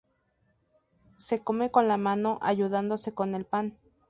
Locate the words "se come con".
1.17-1.87